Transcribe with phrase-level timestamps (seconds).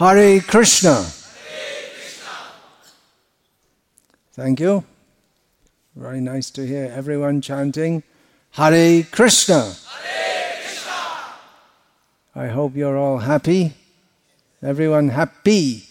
[0.00, 1.04] Hare Krishna.
[4.32, 4.82] Thank you.
[5.94, 8.02] Very nice to hear everyone chanting
[8.52, 9.74] Hare Krishna.
[12.34, 13.74] I hope you're all happy.
[14.62, 15.84] Everyone happy.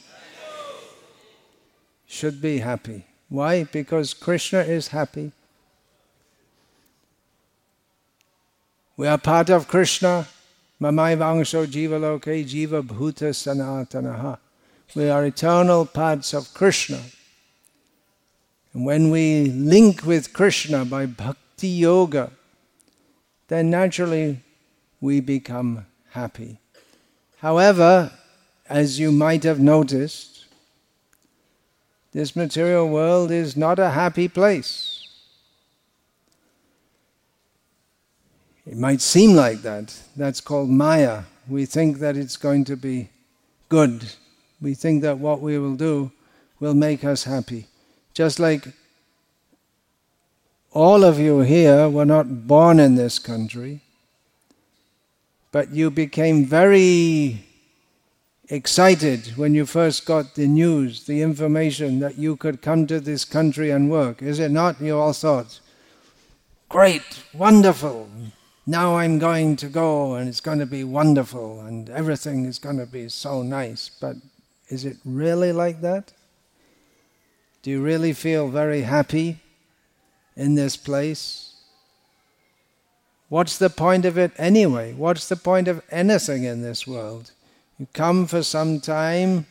[2.07, 3.05] Should be happy.
[3.27, 3.65] Why?
[3.65, 5.33] Because Krishna is happy.
[8.97, 10.25] We are part of Krishna.
[10.81, 14.37] Mamai vangsho jiva loke jiva bhuta sanatanaha.
[14.95, 17.01] We are eternal parts of Krishna.
[18.73, 22.31] And when we link with Krishna by bhakti yoga,
[23.49, 24.41] then naturally
[25.01, 26.59] we become happy.
[27.37, 28.11] However,
[28.69, 30.45] as you might have noticed,
[32.11, 34.88] this material world is not a happy place.
[38.69, 39.99] It might seem like that.
[40.15, 41.23] That's called Maya.
[41.47, 43.09] We think that it's going to be
[43.67, 44.05] good.
[44.61, 46.11] We think that what we will do
[46.59, 47.65] will make us happy.
[48.13, 48.67] Just like
[50.71, 53.81] all of you here were not born in this country,
[55.51, 57.43] but you became very
[58.49, 63.25] excited when you first got the news, the information that you could come to this
[63.25, 64.21] country and work.
[64.21, 64.79] Is it not?
[64.79, 65.59] You all thought,
[66.67, 68.07] great, wonderful.
[68.69, 72.77] Now I'm going to go and it's going to be wonderful and everything is going
[72.77, 73.89] to be so nice.
[73.89, 74.17] But
[74.67, 76.13] is it really like that?
[77.63, 79.39] Do you really feel very happy
[80.35, 81.55] in this place?
[83.29, 84.93] What's the point of it anyway?
[84.93, 87.31] What's the point of anything in this world?
[87.79, 89.47] You come for some time,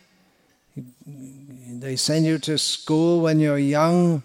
[1.05, 4.22] they send you to school when you're young,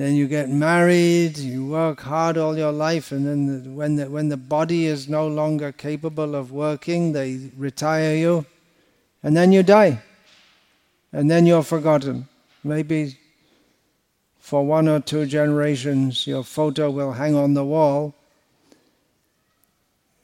[0.00, 4.08] then you get married, you work hard all your life, and then the, when, the,
[4.08, 8.46] when the body is no longer capable of working, they retire you,
[9.22, 10.00] and then you die,
[11.12, 12.28] and then you're forgotten.
[12.62, 13.18] Maybe
[14.38, 18.14] for one or two generations, your photo will hang on the wall,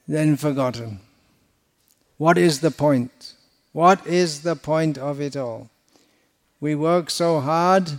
[0.09, 1.01] then forgotten.
[2.19, 3.35] What is the point?
[3.73, 5.69] What is the point of it all?
[6.61, 7.91] We work so hard,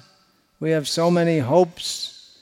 [0.59, 2.39] we have so many hopes.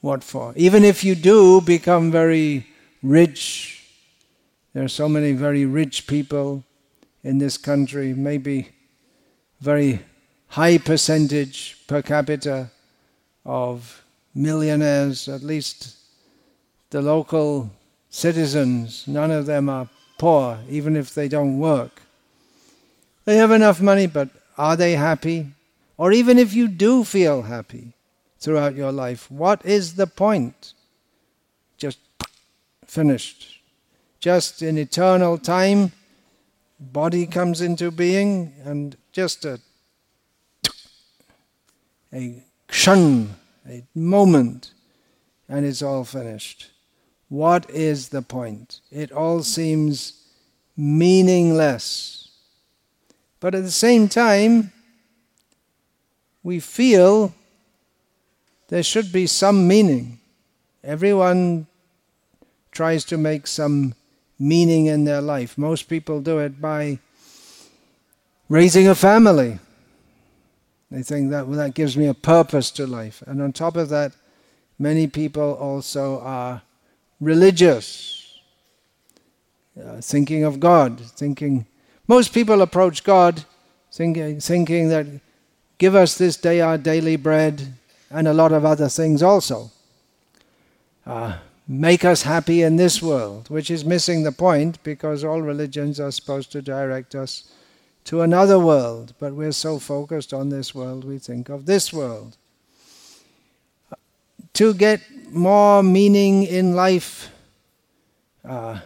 [0.00, 0.52] What for?
[0.56, 2.66] Even if you do become very
[3.02, 3.84] rich,
[4.72, 6.64] there are so many very rich people
[7.22, 8.68] in this country, maybe
[9.60, 10.00] very
[10.48, 12.70] high percentage per capita
[13.44, 14.02] of
[14.34, 15.96] millionaires, at least
[16.90, 17.70] the local
[18.10, 19.88] citizens, none of them are
[20.18, 22.02] poor, even if they don't work.
[23.24, 25.52] They have enough money, but are they happy?
[26.00, 27.92] Or even if you do feel happy
[28.38, 30.72] throughout your life, what is the point?
[31.76, 31.98] Just
[32.86, 33.60] finished.
[34.18, 35.92] Just in eternal time,
[36.80, 39.60] body comes into being, and just a
[42.14, 43.28] a kshan,
[43.68, 44.72] a moment,
[45.50, 46.70] and it's all finished.
[47.28, 48.80] What is the point?
[48.90, 50.14] It all seems
[50.78, 52.30] meaningless.
[53.38, 54.72] But at the same time,
[56.42, 57.34] we feel
[58.68, 60.18] there should be some meaning.
[60.82, 61.66] Everyone
[62.72, 63.94] tries to make some
[64.38, 65.58] meaning in their life.
[65.58, 66.98] Most people do it by
[68.48, 69.58] raising a family
[70.90, 73.22] they think that well, that gives me a purpose to life.
[73.26, 74.12] And on top of that,
[74.78, 76.62] many people also are
[77.20, 78.38] religious,
[79.80, 81.66] uh, thinking of God, thinking.
[82.08, 83.44] Most people approach God
[83.92, 85.06] thinking, thinking that
[85.80, 87.72] give us this day our daily bread
[88.10, 89.70] and a lot of other things also.
[91.06, 95.98] Uh, make us happy in this world, which is missing the point because all religions
[95.98, 97.50] are supposed to direct us
[98.04, 102.36] to another world, but we're so focused on this world, we think of this world.
[104.54, 107.30] To get more meaning in life,
[108.44, 108.80] uh,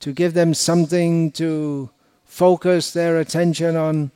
[0.00, 1.88] to give them something to
[2.26, 4.10] focus their attention on.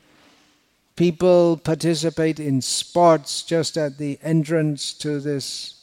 [0.95, 5.81] People participate in sports just at the entrance to this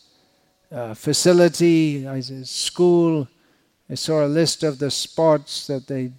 [0.70, 3.26] uh, facility, I school.
[3.90, 6.12] I saw a list of the sports that they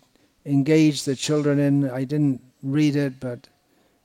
[0.45, 1.89] engage the children in.
[1.89, 3.47] I didn't read it, but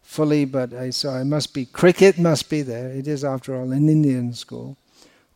[0.03, 2.91] fully, but I saw it must be cricket must be there.
[2.91, 4.77] It is, after all, an Indian school.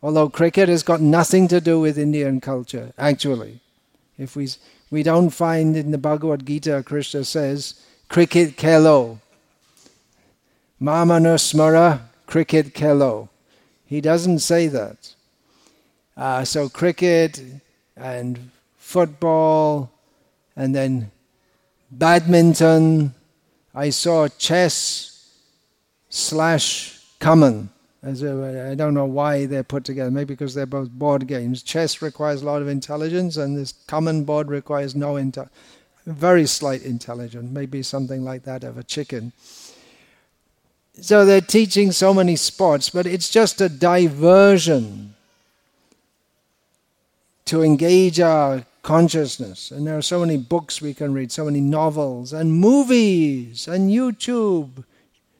[0.01, 3.59] Although cricket has got nothing to do with Indian culture, actually.
[4.17, 4.49] If we
[4.91, 9.19] we don't find in the Bhagavad Gita, Krishna says, cricket kelo.
[10.79, 13.29] Mama no smara cricket kelo.
[13.85, 15.15] He doesn't say that.
[16.15, 17.41] Uh, so cricket
[17.95, 19.91] and football
[20.55, 21.11] and then
[21.91, 23.13] badminton.
[23.73, 25.31] I saw chess
[26.09, 27.69] slash carrom.
[28.01, 30.11] As a, I don't know why they're put together.
[30.11, 31.63] Maybe because they're both board games.
[31.63, 35.55] Chess requires a lot of intelligence, and this carrom board requires no intelligence.
[36.05, 39.33] Very slight intelligence, maybe something like that of a chicken.
[41.01, 45.15] So they're teaching so many sports, but it's just a diversion
[47.45, 49.71] to engage our consciousness.
[49.71, 53.89] And there are so many books we can read, so many novels, and movies, and
[53.89, 54.83] YouTube,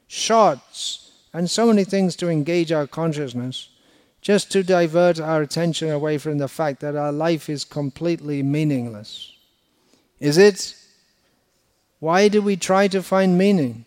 [0.07, 3.69] shorts, and so many things to engage our consciousness,
[4.21, 9.33] just to divert our attention away from the fact that our life is completely meaningless.
[10.19, 10.75] Is it?
[11.99, 13.85] Why do we try to find meaning?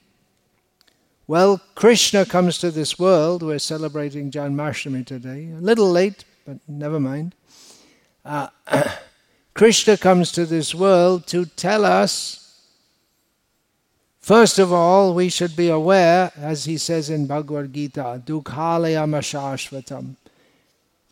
[1.28, 3.42] Well, Krishna comes to this world.
[3.42, 5.50] We're celebrating Janmashtami today.
[5.56, 7.36] A little late, but never mind.
[8.24, 8.48] Uh,
[9.54, 12.66] Krishna comes to this world to tell us,
[14.20, 20.16] first of all, we should be aware, as he says in Bhagavad Gita, Dukhalayam Ashashvatam.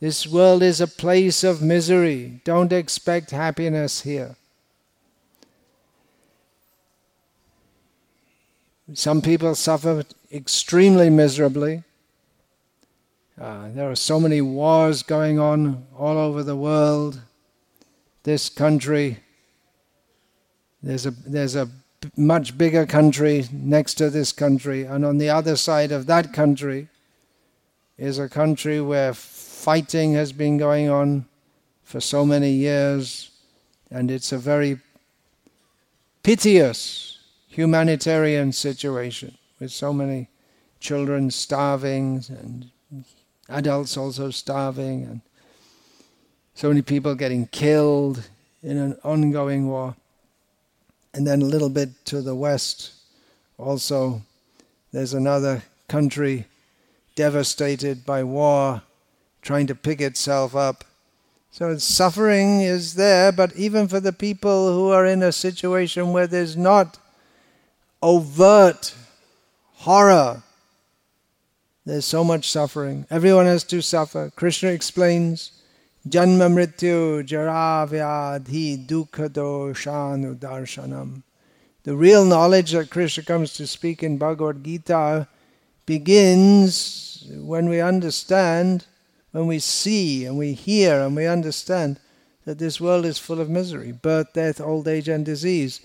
[0.00, 2.40] This world is a place of misery.
[2.44, 4.34] Don't expect happiness here.
[8.94, 11.84] Some people suffer extremely miserably.
[13.40, 17.20] Uh, there are so many wars going on all over the world.
[18.24, 19.18] This country,
[20.82, 21.68] there's a, there's a
[22.16, 26.88] much bigger country next to this country, and on the other side of that country
[27.96, 31.26] is a country where fighting has been going on
[31.84, 33.30] for so many years,
[33.90, 34.78] and it's a very
[36.22, 37.09] piteous
[37.60, 40.28] humanitarian situation with so many
[40.80, 42.70] children starving and
[43.48, 45.20] adults also starving and
[46.54, 48.28] so many people getting killed
[48.62, 49.94] in an ongoing war.
[51.12, 52.92] And then a little bit to the west,
[53.58, 54.22] also,
[54.92, 56.46] there's another country
[57.14, 58.82] devastated by war,
[59.42, 60.84] trying to pick itself up.
[61.50, 66.26] So suffering is there, but even for the people who are in a situation where
[66.26, 66.98] there's not
[68.02, 68.94] overt
[69.74, 70.42] horror.
[71.84, 73.06] There's so much suffering.
[73.10, 74.30] Everyone has to suffer.
[74.36, 75.52] Krishna explains
[76.08, 81.22] Janma Mrityu Jara Vyadhi Dukkha Shanu Darshanam.
[81.82, 85.26] The real knowledge that Krishna comes to speak in Bhagavad Gita
[85.86, 88.84] begins when we understand,
[89.32, 91.98] when we see and we hear and we understand
[92.44, 95.80] that this world is full of misery birth, death, old age, and disease.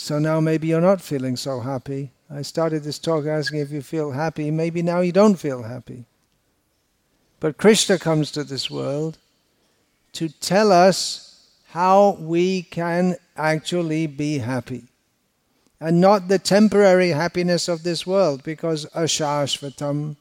[0.00, 2.12] So now maybe you're not feeling so happy.
[2.30, 4.48] I started this talk asking if you feel happy.
[4.52, 6.04] Maybe now you don't feel happy.
[7.40, 9.18] But Krishna comes to this world
[10.12, 14.84] to tell us how we can actually be happy.
[15.80, 20.16] And not the temporary happiness of this world, because ashashvatam,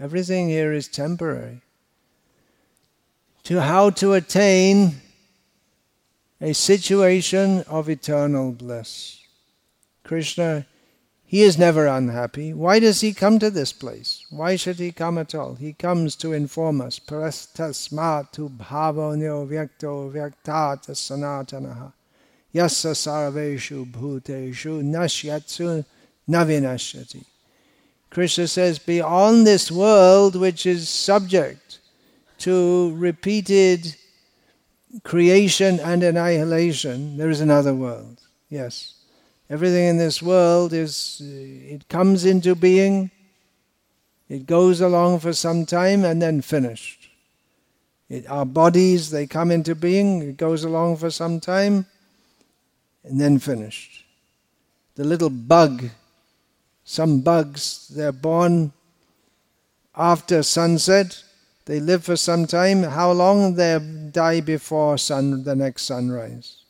[0.00, 1.60] everything here is temporary.
[3.44, 5.00] To how to attain
[6.40, 9.20] a situation of eternal bliss.
[10.04, 10.66] Krishna,
[11.24, 12.54] he is never unhappy.
[12.54, 14.24] Why does he come to this place?
[14.30, 15.56] Why should he come at all?
[15.56, 16.98] He comes to inform us.
[16.98, 21.92] Prastasmatu bhavanyo vyakto vyaktat sanatanaha.
[22.54, 25.84] Yasa sarveshu bhuteshu nashyatsu
[26.28, 27.24] navinashyati.
[28.08, 31.80] Krishna says, beyond this world which is subject
[32.38, 33.96] to repeated
[35.02, 38.20] creation and annihilation, there is another world.
[38.48, 38.94] Yes.
[39.50, 43.10] Everything in this world is, uh, it comes into being,
[44.28, 47.08] it goes along for some time and then finished.
[48.08, 51.86] It, our bodies, they come into being, it goes along for some time
[53.04, 54.04] and then finished.
[54.96, 55.84] The little bug,
[56.84, 58.72] some bugs, they're born
[59.94, 61.22] after sunset
[61.68, 62.82] they live for some time.
[62.82, 63.54] How long?
[63.54, 63.78] They
[64.10, 66.62] die before sun, the next sunrise.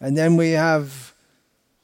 [0.00, 1.14] And then we have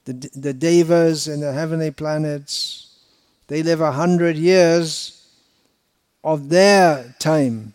[0.04, 2.98] the, the devas in the heavenly planets.
[3.46, 5.28] They live a hundred years
[6.24, 7.72] of their time,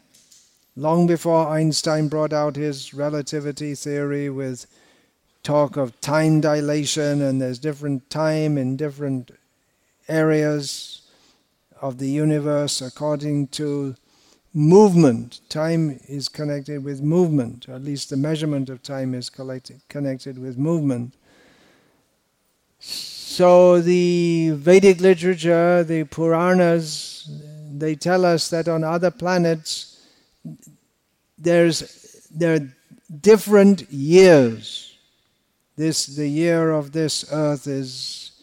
[0.75, 4.67] long before Einstein brought out his relativity theory with
[5.41, 9.31] talk of time dilation, and there's different time in different
[10.09, 11.03] areas
[11.79, 13.95] of the universe according to
[14.57, 15.39] movement.
[15.49, 20.57] Time is connected with movement, or at least the measurement of time is connected with
[20.57, 21.13] movement.
[22.79, 27.29] So the Vedic literature, the Puranas,
[27.71, 30.01] they tell us that on other planets
[31.37, 32.73] there's there are
[33.21, 34.97] different years.
[35.75, 38.41] This the year of this earth is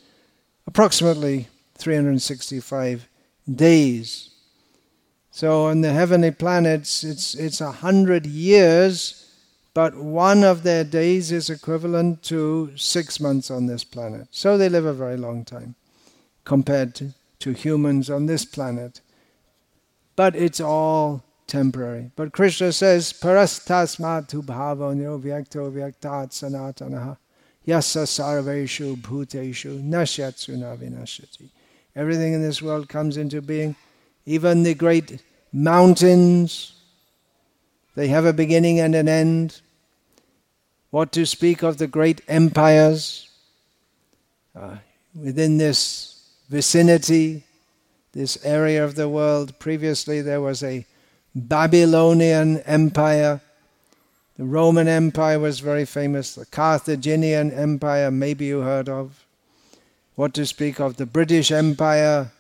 [0.69, 3.09] approximately 365
[3.53, 4.31] days.
[5.37, 9.35] So on the heavenly planets, it's it's a hundred years,
[9.75, 14.29] but one of their days is equivalent to six months on this planet.
[14.31, 15.75] So they live a very long time
[16.45, 19.01] compared to, to humans on this planet.
[20.15, 22.13] But it's all temporary.
[22.15, 27.17] But Krishna says, Parastasmatu bhavanyo vyakto vyaktat sanatanaha
[27.67, 31.49] yasa sarveshu bhuteshu nashyatsu navinashati.
[31.97, 33.75] Everything in this world comes into being.
[34.27, 36.75] Even the great mountains,
[37.95, 39.61] they have a beginning and an end.
[40.91, 43.31] What to speak of the great empires
[44.55, 44.77] uh,
[45.15, 47.45] within this vicinity,
[48.13, 49.59] this area of the world.
[49.59, 50.87] Previously, there was a
[51.35, 53.41] Babylonian Empire.
[54.37, 56.35] The Roman Empire was very famous.
[56.35, 59.25] The Carthaginian Empire, maybe you heard of.
[60.15, 62.31] What to speak of the British Empire.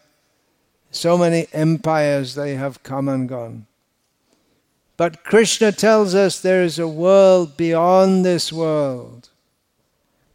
[0.94, 3.66] So many empires they have come and gone.
[4.96, 9.28] But Krishna tells us there is a world beyond this world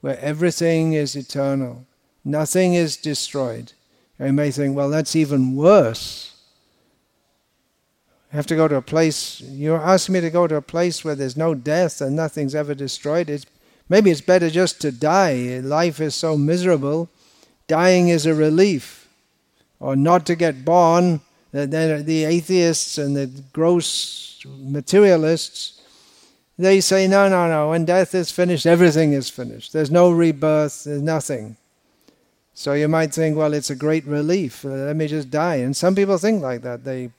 [0.01, 1.85] where everything is eternal,
[2.25, 3.71] nothing is destroyed.
[4.19, 6.35] You may think, well, that's even worse.
[8.33, 11.05] I have to go to a place, you're asking me to go to a place
[11.05, 13.29] where there's no death and nothing's ever destroyed.
[13.29, 13.45] It's,
[13.87, 15.61] maybe it's better just to die.
[15.63, 17.09] Life is so miserable.
[17.67, 18.98] Dying is a relief
[19.79, 21.21] or not to get born,
[21.51, 25.81] then the atheists and the gross materialists,
[26.57, 29.73] they say, no, no, no, when death is finished, everything is finished.
[29.73, 31.57] There's no rebirth, there's nothing.
[32.53, 34.65] So you might think, well, it's a great relief.
[34.65, 35.55] Uh, let me just die.
[35.55, 36.83] And some people think like that.
[36.83, 37.11] They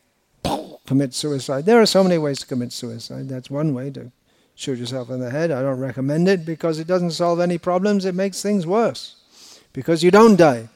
[0.86, 1.64] commit suicide.
[1.64, 3.30] There are so many ways to commit suicide.
[3.30, 4.12] That's one way to
[4.54, 5.50] shoot yourself in the head.
[5.50, 9.16] I don't recommend it because it doesn't solve any problems, it makes things worse.
[9.72, 10.68] Because you don't die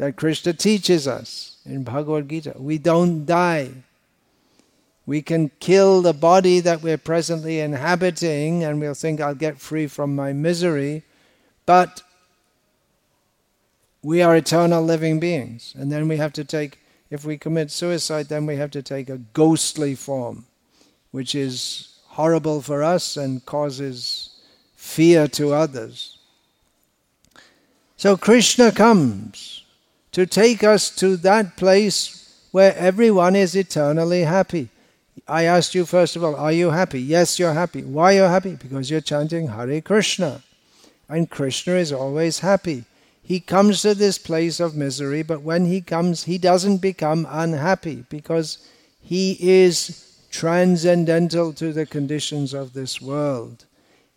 [0.00, 2.54] that Krishna teaches us in Bhagavad Gita.
[2.56, 3.68] We don't die.
[5.04, 9.86] We can kill the body that we're presently inhabiting and we'll think, I'll get free
[9.86, 11.02] from my misery.
[11.66, 12.02] But
[14.02, 15.74] we are eternal living beings.
[15.76, 16.78] And then we have to take,
[17.10, 20.46] if we commit suicide, then we have to take a ghostly form,
[21.10, 24.30] which is horrible for us and causes
[24.76, 26.16] fear to others.
[27.98, 29.59] So Krishna comes
[30.12, 34.68] to take us to that place where everyone is eternally happy.
[35.28, 37.00] I asked you first of all, are you happy?
[37.00, 37.82] Yes, you're happy.
[37.82, 38.56] Why you're happy?
[38.56, 40.42] Because you're chanting Hare Krishna.
[41.08, 42.84] And Krishna is always happy.
[43.22, 48.04] He comes to this place of misery, but when he comes, he doesn't become unhappy
[48.08, 48.58] because
[49.00, 53.66] he is transcendental to the conditions of this world.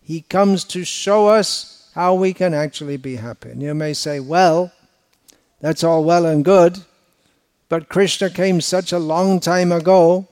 [0.00, 3.50] He comes to show us how we can actually be happy.
[3.50, 4.72] And you may say, well,
[5.64, 6.84] that's all well and good,
[7.70, 10.28] but Krishna came such a long time ago.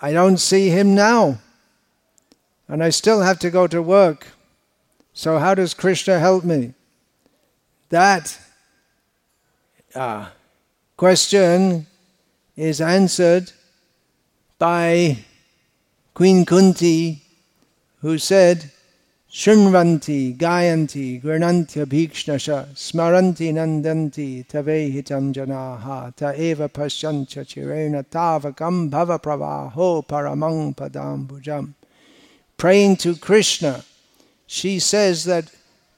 [0.00, 1.38] I don't see him now.
[2.66, 4.28] And I still have to go to work.
[5.12, 6.72] So, how does Krishna help me?
[7.90, 8.40] That
[9.94, 10.30] uh,
[10.96, 11.86] question
[12.56, 13.52] is answered
[14.58, 15.18] by
[16.14, 17.20] Queen Kunti,
[18.00, 18.70] who said,
[19.32, 30.06] Shunvanti, Gayanti, Granantya Bhikshnasha, Smaranti Nandanti, Tavehitam Janaha, Ta Eva Pasyancha Chirena Tavakam Bhava Pravaho
[30.06, 31.72] Paramang Padambujam.
[32.58, 33.82] Praying to Krishna,
[34.46, 35.50] she says that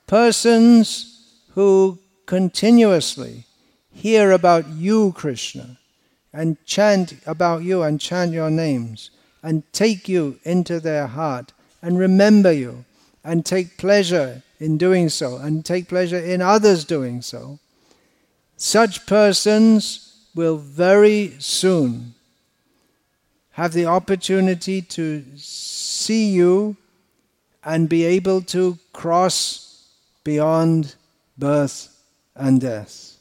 [0.06, 3.46] persons who continuously
[3.92, 5.78] hear about you, Krishna,
[6.32, 9.10] and chant about you and chant your names,
[9.42, 12.84] and take you into their heart and remember you
[13.24, 17.58] and take pleasure in doing so and take pleasure in others doing so,
[18.56, 22.14] such persons will very soon
[23.52, 26.76] have the opportunity to see you
[27.64, 29.88] and be able to cross
[30.22, 30.94] beyond
[31.38, 31.96] birth
[32.34, 33.16] and death.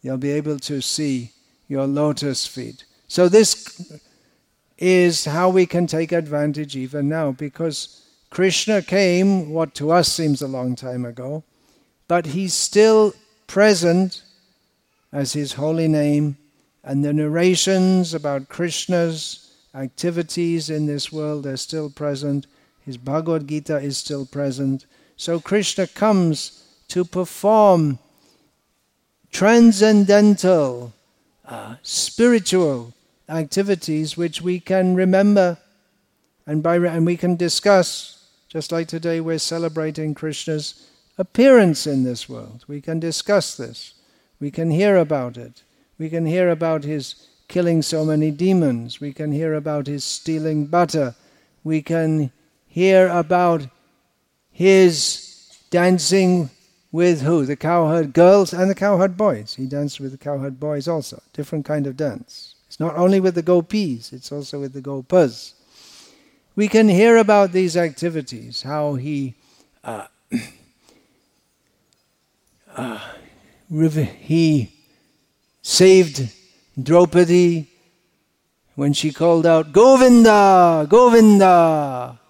[0.00, 1.30] You'll be able to see
[1.68, 2.84] your lotus feet.
[3.08, 3.92] So, this
[4.78, 8.01] is how we can take advantage even now because
[8.32, 11.44] Krishna came, what to us seems a long time ago,
[12.08, 13.12] but he's still
[13.46, 14.22] present
[15.12, 16.38] as his holy name,
[16.82, 22.46] and the narrations about Krishna's activities in this world are still present.
[22.86, 24.86] His Bhagavad Gita is still present.
[25.18, 27.98] So Krishna comes to perform
[29.30, 30.94] transcendental,
[31.44, 32.94] uh, spiritual
[33.28, 35.58] activities which we can remember
[36.44, 38.21] And, by, and we can discuss,
[38.52, 42.66] just like today we're celebrating Krishna's appearance in this world.
[42.68, 43.94] We can discuss this.
[44.40, 45.62] We can hear about it.
[45.96, 49.00] We can hear about his killing so many demons.
[49.00, 51.14] We can hear about his stealing butter.
[51.64, 52.30] We can
[52.66, 53.68] hear about
[54.50, 56.50] his dancing
[56.90, 57.46] with who?
[57.46, 59.54] The cowherd girls and the cowherd boys.
[59.54, 61.22] He danced with the cowherd boys also.
[61.32, 62.56] Different kind of dance.
[62.68, 65.54] It's not only with the gopis, it's also with the gopas.
[66.54, 69.34] We can hear about these activities, how he
[69.82, 70.06] uh,
[72.76, 72.98] uh,
[73.70, 74.70] he
[75.62, 76.30] saved
[76.80, 77.68] Draupadi
[78.74, 82.20] when she called out, Govinda, Govinda,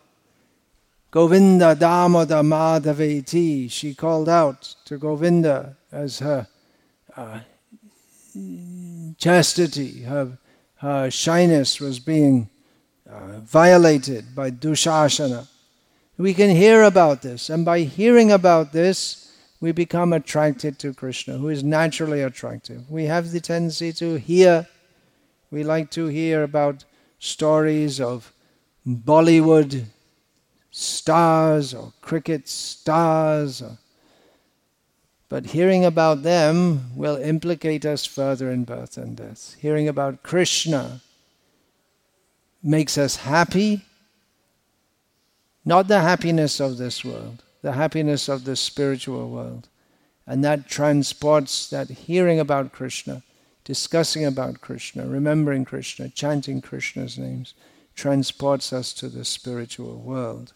[1.11, 3.69] Govinda Damoda Madhaveti.
[3.71, 6.47] She called out to Govinda as her
[7.17, 7.41] uh,
[9.19, 10.39] chastity, her,
[10.77, 12.49] her shyness was being
[13.41, 15.47] violated by Dushasana.
[16.19, 21.39] We can hear about this, and by hearing about this, we become attracted to Krishna,
[21.39, 22.91] who is naturally attractive.
[22.91, 24.67] We have the tendency to hear,
[25.51, 26.85] we like to hear about
[27.19, 28.33] stories of
[28.87, 29.85] Bollywood
[30.73, 33.63] stars or cricket stars.
[33.63, 33.79] Or,
[35.29, 39.57] but hearing about them will implicate us further in birth and death.
[39.61, 41.01] Hearing about Krishna
[42.63, 43.83] makes us happy,
[45.65, 49.69] not the happiness of this world the happiness of the spiritual world.
[50.27, 53.23] And that transports that hearing about Krishna,
[53.65, 57.55] discussing about Krishna, remembering Krishna, chanting Krishna's names,
[57.95, 60.53] transports us to the spiritual world.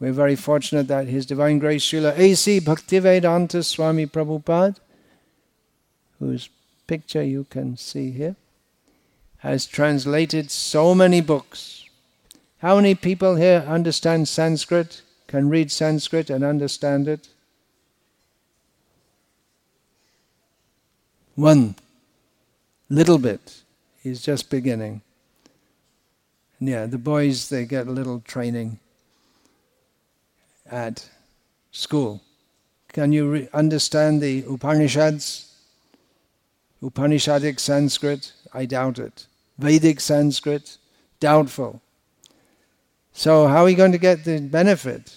[0.00, 2.60] We're very fortunate that His Divine Grace Srila A.C.
[2.60, 4.76] Bhaktivedanta Swami Prabhupada,
[6.18, 6.48] whose
[6.86, 8.36] picture you can see here,
[9.44, 11.84] has translated so many books.
[12.58, 15.02] How many people here understand Sanskrit?
[15.34, 17.26] can read Sanskrit and understand it?
[21.34, 21.74] One
[22.88, 23.62] little bit.
[24.00, 25.02] He's just beginning.
[26.60, 28.78] And yeah, the boys, they get a little training
[30.70, 31.08] at
[31.72, 32.22] school.
[32.92, 35.52] Can you re- understand the Upanishads?
[36.80, 38.32] Upanishadic Sanskrit?
[38.52, 39.26] I doubt it.
[39.58, 40.78] Vedic Sanskrit?
[41.20, 41.80] Doubtful.
[43.12, 45.14] So, how are you going to get the benefit?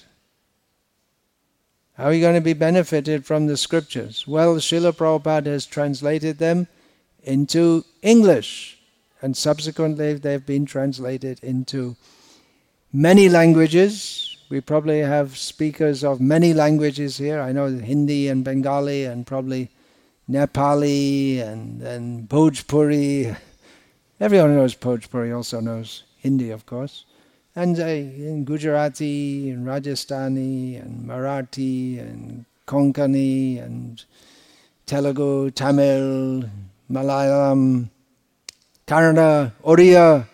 [1.97, 4.28] How are you going to be benefited from the scriptures?
[4.28, 6.67] Well, Srila Prabhupada has translated them
[7.23, 8.78] into English,
[9.19, 11.95] and subsequently they've been translated into
[12.93, 14.38] many languages.
[14.50, 17.41] We probably have speakers of many languages here.
[17.41, 19.71] I know Hindi and Bengali and probably
[20.30, 23.36] Nepali and, and Bhojpuri.
[24.19, 27.06] Everyone knows Bhojpuri, also knows Hindi, of course
[27.58, 34.06] and uh, in Gujarati and Rajasthani and Marathi and Konkani and
[34.86, 36.47] Telugu, Tamil,
[36.91, 37.89] Malayalam,
[38.86, 40.27] Kannada, Oriya.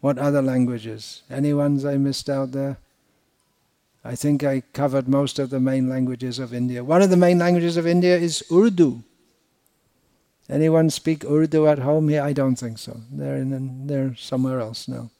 [0.00, 1.22] What other languages?
[1.28, 2.78] Any ones I missed out there?
[4.02, 6.82] I think I covered most of the main languages of India.
[6.82, 9.02] One of the main languages of India is Urdu.
[10.48, 12.22] Anyone speak Urdu at home here?
[12.22, 13.00] I don't think so.
[13.10, 15.10] They're in, they're somewhere else now.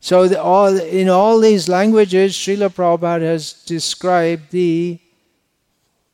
[0.00, 4.98] So the, all, in all these languages, Srila Prabhupada has described the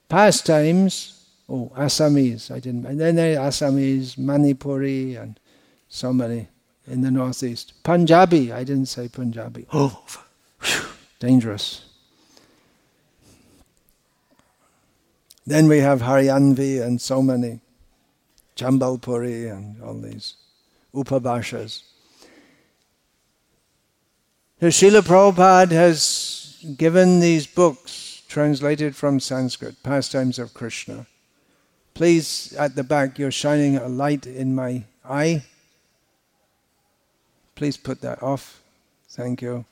[0.09, 1.27] pastimes.
[1.49, 2.87] Oh, Assamese, I didn't.
[2.87, 5.39] And then there Assamese, Manipuri, and
[5.89, 6.49] so many
[6.87, 7.75] in the northeast.
[7.83, 9.67] Punjabi, I didn't say Punjabi.
[9.73, 10.05] Oh,
[10.63, 10.87] whew,
[11.19, 11.85] dangerous.
[15.47, 17.61] Then we have Haryanvi and so many,
[18.57, 20.35] Sambalpuri and all these
[20.95, 21.83] Upabhashas.
[24.61, 31.07] So Srila Prabhupada has given these books translated from Sanskrit, Pastimes of Krishna.
[31.95, 35.45] Please, at the back, you're shining a light in my eye.
[37.55, 38.63] Please put that off.
[39.11, 39.65] Thank you.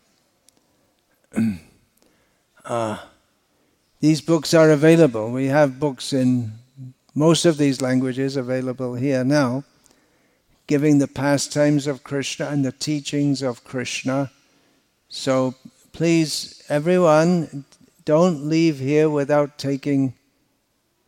[2.64, 2.99] uh,
[4.01, 5.31] these books are available.
[5.31, 6.53] We have books in
[7.14, 9.64] most of these languages available here now,
[10.66, 14.31] giving the pastimes of Krishna and the teachings of Krishna
[15.14, 15.55] so
[15.92, 17.66] please, everyone,
[18.07, 20.14] don't leave here without taking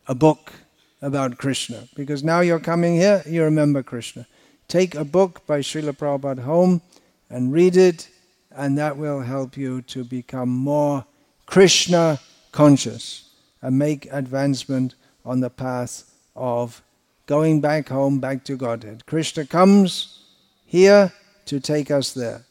[0.06, 0.52] a book
[1.00, 1.88] about Krishna.
[1.96, 4.26] Because now you're coming here, you remember Krishna.
[4.68, 6.82] Take a book by Srila Prabhupada home
[7.30, 8.10] and read it,
[8.54, 11.06] and that will help you to become more
[11.46, 12.20] Krishna
[12.52, 13.30] conscious
[13.62, 16.82] and make advancement on the path of
[17.26, 19.06] going back home, back to Godhead.
[19.06, 20.24] Krishna comes
[20.66, 21.12] here
[21.46, 22.44] to take us there.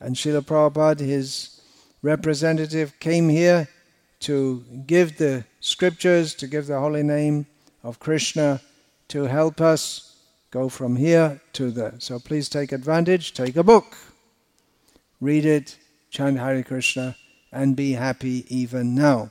[0.00, 1.60] And Srila Prabhupada, his
[2.02, 3.68] representative, came here
[4.20, 7.46] to give the scriptures, to give the holy name
[7.82, 8.60] of Krishna,
[9.08, 10.16] to help us
[10.50, 11.94] go from here to there.
[11.98, 13.96] So please take advantage, take a book,
[15.20, 15.76] read it,
[16.10, 17.16] chant Hare Krishna,
[17.52, 19.30] and be happy even now.